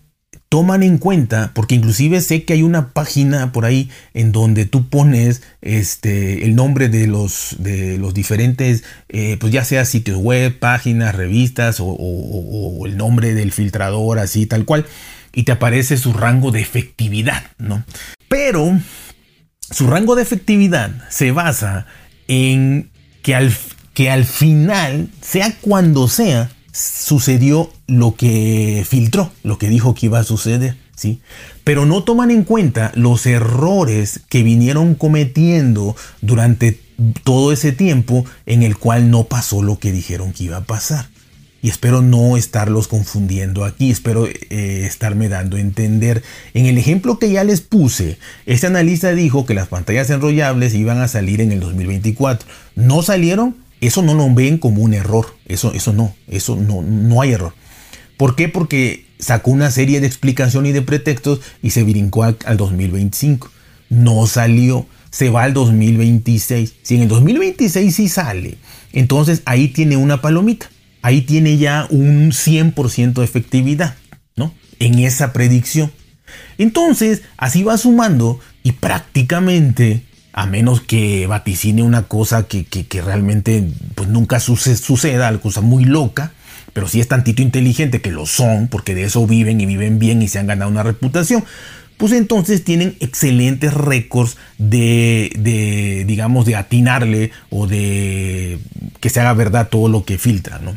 toman 0.55 0.85
en 0.85 0.99
cuenta, 0.99 1.51
porque 1.53 1.75
inclusive 1.75 2.21
sé 2.21 2.45
que 2.45 2.53
hay 2.53 2.63
una 2.63 2.91
página 2.91 3.51
por 3.51 3.65
ahí 3.65 3.91
en 4.13 4.31
donde 4.31 4.67
tú 4.67 4.89
pones 4.89 5.43
este, 5.63 6.45
el 6.45 6.55
nombre 6.55 6.89
de 6.89 7.09
los, 7.09 7.57
de 7.59 7.99
los 7.99 8.15
diferentes, 8.15 8.85
eh, 9.09 9.37
pues 9.41 9.53
ya 9.53 9.65
sea 9.65 9.85
sitios 9.85 10.17
web, 10.17 10.57
páginas, 10.57 11.13
revistas 11.13 11.79
o, 11.81 12.87
el 12.87 12.97
nombre 12.97 13.35
del 13.35 13.51
filtrador, 13.51 14.21
así 14.21 14.47
tal 14.47 14.65
cual, 14.65 14.87
y 15.33 15.43
te 15.43 15.51
aparece 15.51 15.97
su 15.97 16.13
rango 16.13 16.53
de 16.53 16.61
efectividad, 16.61 17.43
¿no? 17.59 17.83
Pero 18.29 18.79
su 19.73 19.89
rango 19.89 20.15
de 20.15 20.23
efectividad 20.23 20.93
se 21.11 21.33
basa 21.33 21.87
en 22.29 22.93
que 23.23 23.35
al, 23.35 23.53
que 23.93 24.09
al 24.09 24.25
final, 24.25 25.09
sea 25.21 25.53
cuando 25.61 26.07
sea, 26.07 26.49
sucedió 26.75 27.71
lo 27.87 28.17
que 28.17 28.85
filtró, 28.89 29.31
lo 29.45 29.59
que 29.59 29.69
dijo 29.69 29.95
que 29.95 30.07
iba 30.07 30.19
a 30.19 30.25
suceder, 30.25 30.77
¿sí? 30.97 31.21
Pero 31.63 31.87
no 31.87 32.03
toman 32.03 32.33
en 32.33 32.43
cuenta 32.43 32.91
los 32.97 33.27
errores 33.27 34.21
que 34.29 34.43
vinieron 34.43 34.97
cometiendo 34.97 35.95
durante 36.21 36.81
todo 37.23 37.53
ese 37.53 37.71
tiempo 37.71 38.25
en 38.47 38.65
el 38.65 38.77
cual 38.77 39.11
no 39.11 39.25
pasó 39.25 39.63
lo 39.63 39.79
que 39.79 39.93
dijeron 39.93 40.33
que 40.33 40.45
iba 40.45 40.59
a 40.59 40.65
pasar. 40.65 41.09
Y 41.63 41.71
espero 41.71 42.03
no 42.03 42.37
estarlos 42.37 42.89
confundiendo 42.89 43.65
aquí, 43.65 43.91
espero 43.91 44.27
eh, 44.27 44.85
estarme 44.85 45.31
dando 45.31 45.57
a 45.57 45.61
entender. 45.61 46.23
En 46.53 46.67
el 46.67 46.77
ejemplo 46.77 47.19
que 47.19 47.31
ya 47.31 47.43
les 47.43 47.63
puse, 47.63 48.19
este 48.45 48.67
analista 48.67 49.15
dijo 49.15 49.47
que 49.47 49.55
las 49.55 49.69
pantallas 49.69 50.11
enrollables 50.11 50.75
iban 50.75 51.01
a 51.01 51.09
salir 51.09 51.41
en 51.41 51.53
el 51.53 51.61
2024. 51.61 52.47
No 52.75 53.03
salieron, 53.03 53.57
eso 53.81 54.03
no 54.03 54.15
lo 54.15 54.33
ven 54.35 54.59
como 54.59 54.83
un 54.83 54.95
error. 54.95 55.37
Eso, 55.47 55.73
eso 55.75 55.93
no, 55.93 56.15
eso 56.29 56.57
no, 56.57 56.83
no 56.83 57.21
hay 57.21 57.33
error. 57.33 57.55
¿Por 58.17 58.37
qué? 58.37 58.49
Porque 58.49 59.07
sacó 59.19 59.51
una 59.51 59.71
serie 59.71 60.01
de 60.01 60.07
explicaciones 60.07 60.71
y 60.71 60.73
de 60.73 60.83
pretextos 60.83 61.41
y 61.63 61.71
se 61.71 61.83
brincó 61.83 62.23
al, 62.23 62.37
al 62.47 62.57
2025. 62.57 63.51
No 63.91 64.27
salió 64.27 64.87
se 65.15 65.31
va 65.31 65.45
al 65.45 65.55
2026. 65.55 66.75
Si 66.83 66.97
en 66.97 67.03
el 67.03 67.09
2026 67.09 67.95
sí 67.95 68.09
sale, 68.09 68.59
entonces 68.93 69.43
ahí 69.45 69.69
tiene 69.69 69.97
una 69.97 70.21
palomita. 70.21 70.69
Ahí 71.03 71.21
tiene 71.21 71.57
ya 71.57 71.87
un 71.89 72.33
100% 72.33 73.13
de 73.13 73.25
efectividad, 73.25 73.95
¿no? 74.35 74.53
En 74.81 74.99
esa 74.99 75.33
predicción. 75.33 75.93
Entonces, 76.59 77.23
así 77.37 77.63
va 77.63 77.79
sumando 77.79 78.41
y 78.65 78.73
prácticamente, 78.73 80.03
a 80.37 80.47
menos 80.47 80.81
que 80.81 81.29
vaticine 81.29 81.85
una 81.85 82.03
cosa 82.03 82.49
que, 82.49 82.67
realmente 83.05 83.71
pues, 83.95 84.09
nunca 84.09 84.41
suceda, 84.41 85.29
algo 85.29 85.43
cosa 85.43 85.61
muy 85.61 85.85
loca, 85.85 86.33
pero 86.73 86.89
si 86.89 87.01
es 87.01 87.07
tantito 87.07 87.41
inteligente, 87.41 88.01
que 88.01 88.11
lo 88.11 88.27
son, 88.27 88.67
porque 88.67 88.97
de 88.97 89.05
eso 89.05 89.25
viven 89.29 89.61
y 89.61 89.67
viven 89.67 90.01
bien 90.01 90.23
y 90.23 90.29
se 90.29 90.41
han 90.41 90.49
ganado 90.49 90.73
una 90.73 90.83
reputación, 90.83 91.45
pues 91.99 92.11
entonces 92.11 92.65
tienen 92.65 92.97
excelentes 92.99 93.73
récords 93.75 94.37
de, 94.59 96.05
digamos, 96.05 96.47
de 96.47 96.57
atinarle 96.57 97.31
o 97.49 97.69
de 97.69 98.59
que 98.99 99.11
se 99.11 99.21
haga 99.21 99.35
verdad 99.35 99.69
todo 99.69 99.89
lo 99.89 100.05
que 100.05 100.19
filtran, 100.19 100.65
¿no? 100.65 100.77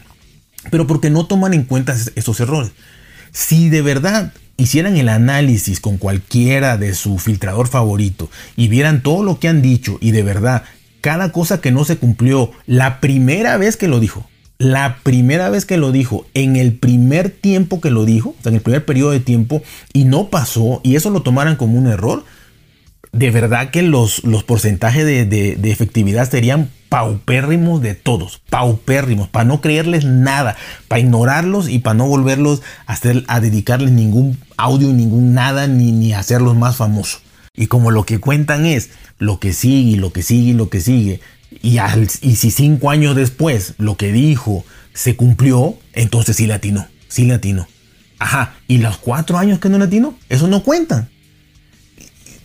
Pero 0.69 0.85
porque 0.85 1.09
no 1.09 1.25
toman 1.25 1.55
en 1.55 1.63
cuenta 1.63 1.95
esos 2.15 2.39
errores. 2.39 2.73
Si 3.31 3.69
de 3.69 3.81
verdad 3.81 4.33
hicieran 4.57 4.97
el 4.97 5.09
análisis 5.09 5.79
con 5.79 5.97
cualquiera 5.97 6.77
de 6.77 6.93
su 6.93 7.19
filtrador 7.19 7.67
favorito 7.67 8.29
y 8.55 8.67
vieran 8.67 9.03
todo 9.03 9.23
lo 9.23 9.39
que 9.39 9.47
han 9.47 9.61
dicho 9.61 9.97
y 10.01 10.11
de 10.11 10.23
verdad 10.23 10.63
cada 11.01 11.31
cosa 11.31 11.61
que 11.61 11.71
no 11.71 11.85
se 11.85 11.97
cumplió 11.97 12.51
la 12.65 12.99
primera 12.99 13.57
vez 13.57 13.77
que 13.77 13.87
lo 13.87 13.99
dijo, 13.99 14.27
la 14.57 14.97
primera 15.03 15.49
vez 15.49 15.65
que 15.65 15.77
lo 15.77 15.91
dijo, 15.91 16.25
en 16.33 16.55
el 16.55 16.73
primer 16.73 17.29
tiempo 17.29 17.79
que 17.79 17.91
lo 17.91 18.05
dijo, 18.05 18.35
en 18.43 18.55
el 18.55 18.61
primer 18.61 18.83
periodo 18.85 19.11
de 19.11 19.19
tiempo, 19.19 19.61
y 19.93 20.05
no 20.05 20.29
pasó, 20.29 20.81
y 20.83 20.95
eso 20.95 21.09
lo 21.09 21.21
tomaran 21.21 21.55
como 21.55 21.77
un 21.77 21.87
error, 21.87 22.25
de 23.17 23.31
verdad 23.31 23.71
que 23.71 23.81
los, 23.81 24.23
los 24.23 24.43
porcentajes 24.43 25.05
de, 25.05 25.57
efectividad 25.63 26.29
serían 26.29 26.69
paupérrimos 26.89 27.81
de 27.81 27.95
todos, 27.95 28.41
paupérrimos, 28.49 29.27
para 29.27 29.43
no 29.43 29.59
creerles 29.59 30.05
nada, 30.05 30.55
para 30.87 30.99
ignorarlos 30.99 31.67
y 31.67 31.79
para 31.79 31.95
no 31.95 32.07
volverlos 32.07 32.61
a, 32.85 32.93
hacer, 32.93 33.25
dedicarles 33.41 33.91
ningún 33.91 34.37
audio, 34.55 34.93
ningún 34.93 35.33
nada, 35.33 35.67
ni, 35.67 35.91
ni 35.91 36.13
hacerlos 36.13 36.55
más 36.55 36.77
famosos. 36.77 37.21
Y 37.55 37.67
como 37.67 37.91
lo 37.91 38.05
que 38.05 38.19
cuentan 38.19 38.65
es 38.65 38.91
lo 39.17 39.39
que 39.39 39.51
sigue, 39.51 39.97
lo 39.97 40.13
que 40.13 40.21
sigue, 40.21 40.53
lo 40.53 40.69
que 40.69 40.79
sigue, 40.79 41.19
y, 41.61 41.79
y 42.21 42.35
si 42.35 42.51
cinco 42.51 42.91
años 42.91 43.15
después 43.15 43.73
lo 43.77 43.97
que 43.97 44.11
dijo 44.11 44.63
se 44.93 45.15
cumplió, 45.15 45.75
entonces 45.93 46.35
sí 46.35 46.45
latino, 46.45 46.87
sí 47.07 47.25
latino. 47.25 47.67
Ajá, 48.19 48.55
y 48.67 48.77
los 48.77 48.97
cuatro 48.97 49.37
años 49.37 49.59
que 49.59 49.69
no 49.69 49.77
latino, 49.77 50.17
eso 50.29 50.47
no 50.47 50.63
cuentan. 50.63 51.09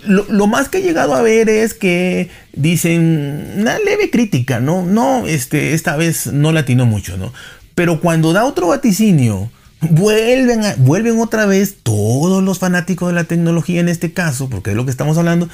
Lo, 0.05 0.47
más 0.47 0.69
que 0.69 0.79
he 0.79 0.83
llegado 0.83 1.15
a 1.15 1.23
ver 1.23 1.49
es 1.49 1.75
que 1.75 2.29
dicen 2.53 3.55
una 3.59 3.79
leve 3.79 4.11
crítica, 4.11 4.61
¿no? 4.61 4.85
No, 4.85 5.27
este, 5.27 5.75
esta 5.75 5.97
vez 5.97 6.27
no 6.27 6.53
latino 6.53 6.87
mucho, 6.87 7.17
¿no? 7.17 7.33
Pero 7.75 8.01
cuando 8.01 8.33
da 8.33 8.45
otro 8.45 8.69
vaticinio, 8.69 9.51
vuelven, 9.81 10.63
vuelven 10.79 11.21
otra 11.21 11.47
vez 11.47 11.77
todos 11.83 12.43
los 12.43 12.59
fanáticos 12.59 13.09
de 13.09 13.15
la 13.15 13.25
tecnología 13.25 13.81
en 13.81 13.89
este 13.89 14.13
caso, 14.13 14.49
porque 14.51 14.71
es 14.71 14.77
lo 14.77 14.85
que 14.85 14.91
estamos 14.91 15.19
hablando, 15.19 15.49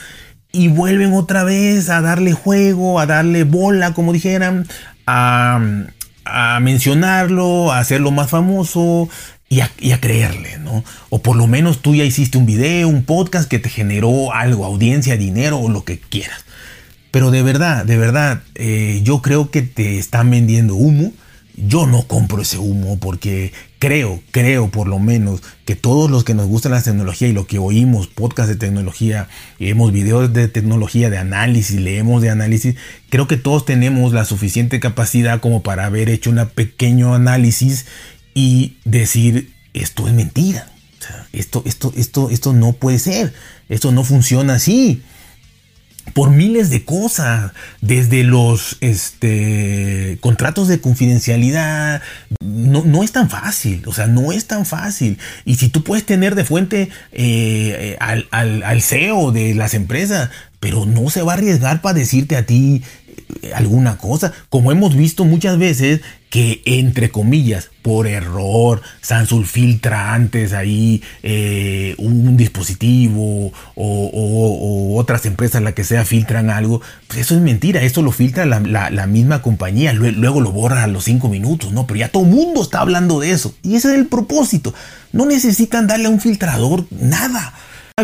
y 0.53 0.69
vuelven 0.69 1.13
otra 1.13 1.45
vez 1.45 1.91
a 1.91 2.01
darle 2.01 2.33
juego, 2.33 3.01
a 3.01 3.07
darle 3.07 3.45
bola, 3.45 3.93
como 3.95 4.13
dijeran, 4.13 4.67
a, 5.07 5.61
mencionarlo, 6.61 7.73
a 7.73 7.79
hacerlo 7.79 8.11
más 8.11 8.31
famoso 8.31 9.09
y 9.49 9.61
a, 9.61 10.01
creerle, 10.01 10.59
¿no? 10.59 10.85
O 11.09 11.23
por 11.23 11.37
lo 11.37 11.47
menos 11.47 11.81
tú 11.81 11.95
ya 11.95 12.05
hiciste 12.05 12.37
un 12.37 12.47
video, 12.47 12.89
un 12.89 13.05
podcast 13.05 13.49
que 13.49 13.59
te 13.59 13.71
generó 13.71 14.33
algo, 14.33 14.65
audiencia, 14.65 15.17
dinero 15.17 15.59
o 15.59 15.71
lo 15.71 15.85
que 15.85 15.99
quieras. 15.99 16.45
Pero 17.11 17.31
de 17.31 17.43
verdad, 17.43 17.87
de 17.87 17.97
verdad, 17.97 18.43
eh, 18.55 19.01
yo 19.03 19.23
creo 19.23 19.51
que 19.51 19.63
te 19.63 19.99
están 19.99 20.31
vendiendo 20.31 20.75
humo 20.75 21.13
yo 21.67 21.87
no 21.87 22.05
compro 22.05 22.43
ese 22.43 22.59
humo 22.59 22.99
porque 22.99 23.53
creo, 23.79 24.21
creo 24.31 24.71
por 24.71 24.87
lo 24.87 24.99
menos 24.99 25.43
que 25.65 25.75
todos 25.75 26.11
los 26.11 26.23
que 26.23 26.35
nos 26.35 26.47
gustan 26.47 26.73
la 26.73 26.83
tecnología 26.83 27.29
y 27.29 27.33
lo 27.33 27.47
que 27.47 27.59
oímos, 27.59 28.07
podcast 28.07 28.49
de 28.49 28.57
tecnología, 28.57 29.29
vemos 29.59 29.93
videos 29.93 30.33
de 30.33 30.47
tecnología, 30.49 31.11
de 31.11 31.19
análisis, 31.19 31.81
leemos 31.81 32.23
de 32.23 32.31
análisis, 32.31 32.77
creo 33.11 33.27
que 33.27 33.37
todos 33.37 33.65
tenemos 33.65 34.13
la 34.13 34.25
suficiente 34.25 34.79
capacidad 34.79 35.41
como 35.41 35.63
para 35.63 35.87
haber 35.87 36.11
hecho 36.11 36.31
un 36.31 36.47
pequeño 36.55 37.15
análisis 37.15 37.87
y 38.39 38.77
decir 38.85 39.53
esto 39.75 40.07
es 40.07 40.15
mentira. 40.15 40.71
esto, 41.33 41.61
esto, 41.67 41.93
esto, 41.97 42.31
esto 42.31 42.53
no 42.53 42.73
puede 42.73 43.01
ser. 43.01 43.35
Esto 43.69 43.91
no 43.91 44.05
funciona 44.05 44.55
así 44.55 45.03
por 46.15 46.31
miles 46.31 46.71
de 46.71 46.85
cosas, 46.85 47.53
desde 47.81 48.23
los 48.23 48.79
este, 48.81 50.19
contratos 50.21 50.69
de 50.69 50.81
confidencialidad. 50.81 52.01
No, 52.41 52.85
no, 52.85 53.03
es 53.03 53.11
tan 53.11 53.29
fácil, 53.29 53.83
o 53.87 53.93
sea, 53.93 54.07
no 54.07 54.31
es 54.31 54.47
tan 54.47 54.65
fácil. 54.65 55.19
Y 55.45 55.57
si 55.57 55.69
tú 55.69 55.83
puedes 55.83 56.07
tener 56.07 56.37
de 56.37 56.45
fuente 56.45 56.91
eh, 57.13 57.97
al, 57.99 58.29
al, 58.31 58.63
al 58.63 58.83
CEO 58.83 59.33
de 59.33 59.55
las 59.55 59.75
empresas, 59.75 60.31
pero 60.61 60.87
no 60.87 61.11
se 61.11 61.23
va 61.23 61.33
a 61.33 61.37
arriesgar 61.37 61.83
para 61.83 61.99
decirte 61.99 62.37
a 62.37 62.47
ti 62.47 62.83
alguna 63.55 63.99
cosa, 63.99 64.33
como 64.49 64.73
hemos 64.73 64.97
visto 64.97 65.25
muchas 65.25 65.59
veces 65.59 66.01
que 66.31 66.61
entre 66.67 67.11
comillas, 67.11 67.71
por 67.81 68.07
error, 68.07 68.83
Samsung 69.01 69.47
filtra 69.47 70.13
antes 70.13 70.53
ahí 70.53 71.03
eh, 71.23 71.95
un, 71.99 72.37
dispositivo 72.37 73.53
o, 73.75 74.99
otras 74.99 75.25
empresas, 75.27 75.63
la 75.63 75.73
que 75.73 75.85
sea, 75.85 76.05
filtran 76.05 76.51
algo, 76.51 76.83
pues 77.07 77.21
eso 77.21 77.35
es 77.35 77.41
mentira, 77.41 77.83
eso 77.83 78.03
lo 78.03 78.13
filtra 78.13 78.45
la, 78.45 79.07
misma 79.07 79.41
compañía, 79.41 79.93
luego, 79.95 80.41
lo 80.41 80.53
borra 80.53 80.85
a 80.85 80.89
los 80.89 81.05
cinco 81.05 81.29
minutos, 81.29 81.73
¿no? 81.73 81.87
Pero 81.87 82.01
ya 82.01 82.09
todo 82.09 82.25
el 82.25 82.31
mundo 82.31 82.63
está 82.63 82.81
hablando 82.81 83.21
de 83.21 83.31
eso 83.31 83.55
y 83.63 83.77
ese 83.77 83.89
es 83.89 83.95
el 83.95 84.07
propósito, 84.07 84.75
no 85.13 85.25
necesitan 85.25 85.87
darle 85.87 86.07
a 86.07 86.11
un 86.11 86.21
filtrador 86.21 86.85
nada 86.91 87.55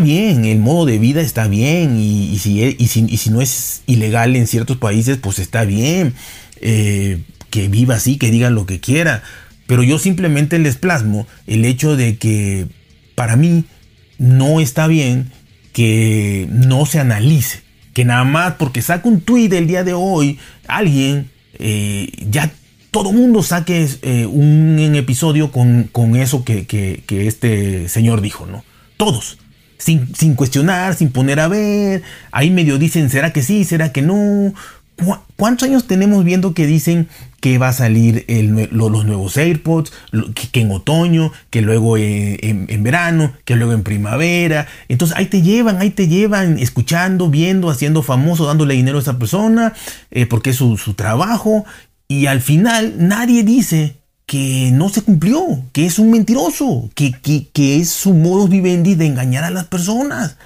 bien, 0.01 0.45
el 0.45 0.59
modo 0.59 0.87
de 0.87 0.99
vida 0.99 1.21
está 1.21 1.49
bien 1.49 1.99
y, 1.99 2.39
si, 2.39 2.63
y, 2.63 2.87
si, 2.89 3.31
no 3.31 3.41
es 3.41 3.83
ilegal 3.87 4.37
en 4.37 4.47
ciertos 4.47 4.77
países, 4.77 5.19
pues 5.19 5.39
está 5.39 5.65
bien. 5.65 6.15
Eh, 6.61 7.21
que 7.51 7.69
viva 7.69 7.95
así, 7.95 8.17
que 8.17 8.33
diga 8.33 8.51
lo 8.51 8.67
que 8.67 8.81
quiera. 8.81 9.23
Pero 9.67 9.83
yo 9.83 9.99
simplemente 9.99 10.59
les 10.59 10.77
plasmo 10.77 11.27
el 11.47 11.65
hecho 11.65 11.97
de 11.97 12.17
que 12.17 12.67
para 13.15 13.37
mí 13.37 13.65
no 14.19 14.61
está 14.61 14.87
bien 14.89 15.31
que 15.73 16.49
no 16.51 16.85
se 16.87 16.99
analice. 16.99 17.63
Que 17.93 18.05
nada 18.05 18.25
más 18.25 18.55
porque 18.55 18.83
saca 18.83 19.09
un 19.09 19.21
tweet 19.21 19.51
el 19.53 19.69
día 19.69 19.85
de 19.85 19.93
hoy, 19.93 20.39
alguien 20.67 21.31
eh, 21.59 22.11
ya 22.29 22.53
todo 22.91 23.13
mundo 23.13 23.43
saque 23.43 23.89
eh, 24.03 24.27
un, 24.27 24.79
episodio 24.95 25.51
con, 25.51 26.17
eso 26.17 26.45
que, 26.45 27.05
este 27.09 27.89
señor 27.89 28.21
dijo, 28.21 28.47
¿no? 28.47 28.65
Todos 28.97 29.39
sin, 29.79 30.35
cuestionar, 30.35 30.95
sin 30.95 31.11
poner 31.11 31.41
a 31.41 31.49
ver. 31.49 32.03
Ahí 32.33 32.51
medio 32.51 32.79
dicen, 32.79 33.11
¿será 33.11 33.33
que 33.33 33.43
sí? 33.43 33.65
¿Será 33.65 33.93
que 33.93 34.03
no? 34.03 34.53
¿Cuántos 35.37 35.69
años 35.69 35.87
tenemos 35.87 36.25
viendo 36.25 36.55
que 36.55 36.67
dicen 36.67 37.09
que 37.41 37.59
va 37.59 37.69
a 37.69 37.73
salir 37.73 38.25
los 38.71 39.05
nuevos 39.05 39.37
AirPods, 39.37 39.93
que, 40.53 40.61
en 40.61 40.71
otoño, 40.71 41.33
que 41.51 41.63
luego 41.63 41.97
en, 41.99 42.83
verano, 42.83 43.33
que 43.45 43.57
luego 43.57 43.73
en 43.73 43.83
primavera? 43.83 44.69
Entonces 44.89 45.17
ahí 45.17 45.27
te 45.27 45.43
llevan, 45.43 45.79
ahí 45.79 45.91
te 45.91 46.07
llevan, 46.07 46.59
escuchando, 46.59 47.29
viendo, 47.29 47.71
haciendo 47.71 48.03
famoso, 48.03 48.47
dándole 48.47 48.75
dinero 48.75 48.99
a 48.99 49.03
esa 49.03 49.19
persona, 49.19 49.73
eh, 50.13 50.27
porque 50.27 50.51
es 50.51 50.57
su, 50.57 50.77
su 50.77 50.95
trabajo. 50.95 51.65
Y 52.07 52.27
al 52.27 52.41
final 52.41 52.95
nadie 52.99 53.43
dice 53.43 54.04
que 54.27 54.71
no 54.73 54.89
se 54.89 55.03
cumplió, 55.03 55.65
que 55.73 55.87
es 55.87 55.99
un 55.99 56.11
mentiroso, 56.11 56.91
que, 56.95 57.13
que, 57.13 57.77
es 57.77 57.91
su 57.91 58.15
modo 58.15 58.49
vivendi 58.49 58.95
de 58.95 59.07
engañar 59.07 59.45
a 59.45 59.51
las 59.51 59.65
personas. 59.65 60.37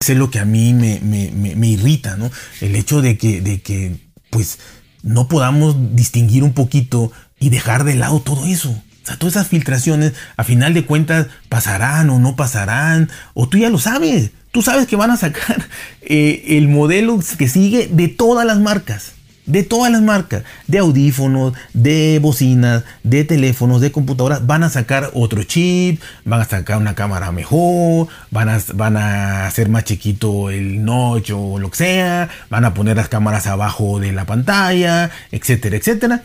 Eso 0.00 0.12
es 0.12 0.18
lo 0.18 0.30
que 0.30 0.40
a 0.40 0.44
mí 0.44 0.74
me, 0.74 1.00
me, 1.00 1.66
irrita, 1.68 2.16
¿no? 2.16 2.30
El 2.60 2.76
hecho 2.76 3.00
de 3.00 3.16
que, 3.16 3.40
de 3.40 3.62
que, 3.62 3.96
pues, 4.30 4.58
no 5.02 5.28
podamos 5.28 5.94
distinguir 5.94 6.42
un 6.42 6.52
poquito 6.52 7.12
y 7.38 7.50
dejar 7.50 7.84
de 7.84 7.94
lado 7.94 8.20
todo 8.20 8.44
eso. 8.46 8.70
O 8.70 9.06
sea, 9.06 9.16
todas 9.18 9.36
esas 9.36 9.48
filtraciones, 9.48 10.12
a 10.36 10.42
final 10.42 10.74
de 10.74 10.84
cuentas, 10.84 11.28
pasarán 11.48 12.10
o 12.10 12.18
no 12.18 12.34
pasarán, 12.34 13.08
o 13.34 13.48
tú 13.48 13.56
ya 13.58 13.70
lo 13.70 13.78
sabes. 13.78 14.32
Tú 14.50 14.62
sabes 14.62 14.86
que 14.86 14.96
van 14.96 15.12
a 15.12 15.16
sacar 15.16 15.68
eh, 16.02 16.44
el 16.48 16.68
modelo 16.68 17.20
que 17.38 17.48
sigue 17.48 17.88
de 17.88 18.08
todas 18.08 18.44
las 18.44 18.58
marcas. 18.58 19.15
De 19.46 19.62
todas 19.62 19.90
las 19.90 20.02
marcas. 20.02 20.42
De 20.66 20.78
audífonos, 20.78 21.54
de 21.72 22.18
bocinas, 22.20 22.84
de 23.02 23.24
teléfonos, 23.24 23.80
de 23.80 23.92
computadoras. 23.92 24.46
Van 24.46 24.64
a 24.64 24.70
sacar 24.70 25.10
otro 25.14 25.42
chip. 25.44 26.00
Van 26.24 26.40
a 26.40 26.44
sacar 26.44 26.78
una 26.78 26.94
cámara 26.94 27.32
mejor. 27.32 28.08
Van 28.30 28.48
a, 28.48 28.60
van 28.74 28.96
a 28.96 29.46
hacer 29.46 29.68
más 29.68 29.84
chiquito 29.84 30.50
el 30.50 30.84
notch 30.84 31.30
o 31.30 31.58
lo 31.58 31.70
que 31.70 31.76
sea. 31.76 32.28
Van 32.50 32.64
a 32.64 32.74
poner 32.74 32.96
las 32.96 33.08
cámaras 33.08 33.46
abajo 33.46 34.00
de 34.00 34.12
la 34.12 34.26
pantalla. 34.26 35.10
Etcétera, 35.30 35.76
etcétera. 35.76 36.22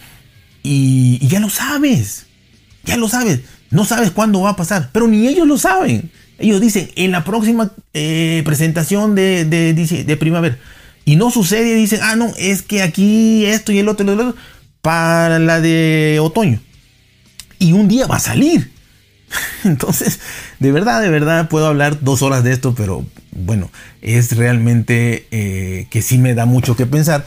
Y, 0.63 1.25
ya 1.27 1.39
lo 1.39 1.49
sabes. 1.49 2.25
Ya 2.83 2.97
lo 2.97 3.07
sabes. 3.07 3.41
No 3.69 3.85
sabes 3.85 4.11
cuándo 4.11 4.41
va 4.41 4.51
a 4.51 4.55
pasar. 4.55 4.89
Pero 4.91 5.07
ni 5.07 5.27
ellos 5.27 5.47
lo 5.47 5.57
saben. 5.57 6.11
Ellos 6.39 6.59
dicen, 6.59 6.89
en 6.95 7.11
la 7.11 7.23
próxima 7.23 7.71
eh, 7.93 8.41
presentación 8.45 9.15
de, 9.15 9.45
de, 9.45 10.17
primavera. 10.17 10.57
Y 11.05 11.15
no 11.15 11.31
sucede 11.31 11.75
dicen, 11.75 11.99
ah, 12.03 12.15
no, 12.15 12.31
es 12.37 12.61
que 12.61 12.81
aquí 12.81 13.45
esto 13.45 13.71
y 13.71 13.79
el 13.79 13.89
otro, 13.89 14.11
el 14.11 14.19
otro, 14.19 14.35
para 14.81 15.39
la 15.39 15.61
de 15.61 16.19
otoño. 16.21 16.59
Y 17.59 17.73
un 17.73 17.87
día 17.87 18.07
va 18.07 18.17
a 18.17 18.19
salir. 18.19 18.71
Entonces, 19.63 20.19
de 20.59 20.71
verdad, 20.71 21.01
de 21.01 21.09
verdad, 21.09 21.49
puedo 21.49 21.67
hablar 21.67 22.01
dos 22.01 22.21
horas 22.21 22.43
de 22.43 22.51
esto, 22.51 22.75
pero 22.75 23.05
bueno, 23.31 23.71
es 24.01 24.35
realmente 24.35 25.27
eh, 25.31 25.87
que 25.89 26.01
sí 26.01 26.17
me 26.17 26.33
da 26.33 26.45
mucho 26.45 26.75
que 26.75 26.85
pensar 26.85 27.25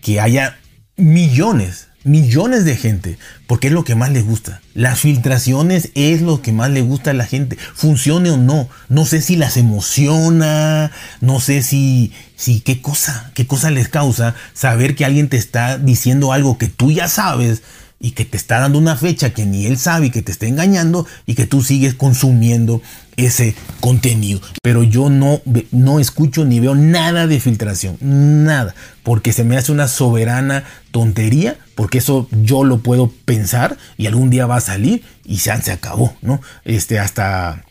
que 0.00 0.20
haya 0.20 0.58
millones 0.96 1.88
millones 2.04 2.64
de 2.64 2.76
gente, 2.76 3.18
porque 3.46 3.68
es 3.68 3.72
lo 3.72 3.84
que 3.84 3.94
más 3.94 4.10
les 4.10 4.24
gusta. 4.24 4.60
Las 4.74 5.00
filtraciones 5.00 5.90
es 5.94 6.22
lo 6.22 6.42
que 6.42 6.52
más 6.52 6.70
le 6.70 6.82
gusta 6.82 7.10
a 7.10 7.14
la 7.14 7.26
gente, 7.26 7.56
funcione 7.74 8.30
o 8.30 8.36
no. 8.36 8.68
No 8.88 9.06
sé 9.06 9.20
si 9.20 9.36
las 9.36 9.56
emociona, 9.56 10.92
no 11.20 11.40
sé 11.40 11.62
si, 11.62 12.12
si 12.36 12.60
qué 12.60 12.80
cosa, 12.80 13.32
qué 13.34 13.46
cosa 13.46 13.70
les 13.70 13.88
causa 13.88 14.34
saber 14.52 14.94
que 14.94 15.04
alguien 15.04 15.28
te 15.28 15.38
está 15.38 15.78
diciendo 15.78 16.32
algo 16.32 16.58
que 16.58 16.68
tú 16.68 16.92
ya 16.92 17.08
sabes 17.08 17.62
y 18.00 18.10
que 18.12 18.24
te 18.24 18.36
está 18.36 18.58
dando 18.58 18.78
una 18.78 18.96
fecha 18.96 19.30
que 19.30 19.46
ni 19.46 19.66
él 19.66 19.78
sabe 19.78 20.06
y 20.06 20.10
que 20.10 20.22
te 20.22 20.32
está 20.32 20.46
engañando 20.46 21.06
y 21.26 21.34
que 21.34 21.46
tú 21.46 21.62
sigues 21.62 21.94
consumiendo 21.94 22.82
ese 23.16 23.54
contenido. 23.80 24.40
Pero 24.62 24.82
yo 24.82 25.08
no, 25.08 25.40
no 25.70 26.00
escucho 26.00 26.44
ni 26.44 26.60
veo 26.60 26.74
nada 26.74 27.26
de 27.26 27.40
filtración, 27.40 27.96
nada, 28.00 28.74
porque 29.02 29.32
se 29.32 29.44
me 29.44 29.56
hace 29.56 29.72
una 29.72 29.88
soberana 29.88 30.64
tontería, 30.90 31.56
porque 31.74 31.98
eso 31.98 32.28
yo 32.30 32.64
lo 32.64 32.78
puedo 32.78 33.10
pensar 33.24 33.78
y 33.96 34.06
algún 34.06 34.30
día 34.30 34.46
va 34.46 34.56
a 34.56 34.60
salir 34.60 35.02
y 35.24 35.38
se, 35.38 35.56
se 35.62 35.72
acabó, 35.72 36.14
¿no? 36.20 36.40
Este, 36.64 36.98
hasta 36.98 37.64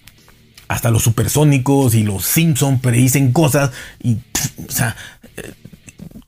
hasta 0.67 0.89
los 0.89 1.03
supersónicos 1.03 1.93
y 1.93 2.03
los 2.03 2.25
Simpson 2.25 2.79
predicen 2.79 3.31
cosas 3.31 3.71
y, 4.01 4.17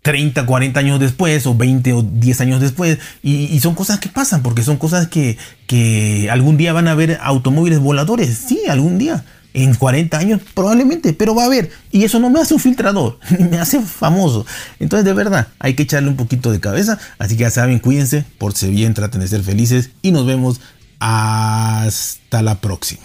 30, 0.05 0.45
40 0.45 0.79
años 0.79 0.99
después, 0.99 1.47
o 1.47 1.55
20 1.55 1.93
o 1.93 2.03
10 2.03 2.41
años 2.41 2.61
después, 2.61 2.99
y, 3.23 3.59
son 3.59 3.73
cosas 3.73 3.99
que 3.99 4.07
pasan, 4.07 4.43
porque 4.43 4.61
son 4.61 4.77
cosas 4.77 5.07
que, 5.07 5.35
que, 5.65 6.29
algún 6.29 6.57
día 6.57 6.73
van 6.73 6.87
a 6.87 6.91
haber 6.91 7.17
automóviles 7.23 7.79
voladores, 7.79 8.37
sí, 8.47 8.59
algún 8.69 8.99
día, 8.99 9.25
en 9.55 9.73
40 9.73 10.15
años 10.15 10.41
probablemente, 10.53 11.13
pero 11.13 11.33
va 11.33 11.41
a 11.41 11.45
haber, 11.47 11.71
y 11.91 12.03
eso 12.03 12.19
no 12.19 12.29
me 12.29 12.39
hace 12.39 12.53
un 12.53 12.59
filtrador, 12.59 13.17
ni 13.39 13.45
me 13.45 13.57
hace 13.57 13.81
famoso. 13.81 14.45
Entonces, 14.79 15.05
de 15.05 15.13
verdad, 15.13 15.47
hay 15.57 15.73
que 15.73 15.81
echarle 15.81 16.09
un 16.09 16.17
poquito 16.17 16.51
de 16.51 16.59
cabeza, 16.59 16.99
así 17.17 17.35
que 17.35 17.41
ya 17.41 17.49
saben, 17.49 17.79
cuídense, 17.79 18.25
por 18.37 18.53
si 18.53 18.69
bien, 18.69 18.93
traten 18.93 19.21
de 19.21 19.27
ser 19.27 19.41
felices, 19.41 19.89
y 20.03 20.11
nos 20.11 20.27
vemos 20.27 20.61
hasta 20.99 22.43
la 22.43 22.61
próxima. 22.61 23.01